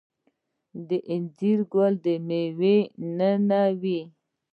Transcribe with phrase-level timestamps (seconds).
[0.87, 2.77] د انځر ګل د میوې
[3.15, 3.99] دننه وي؟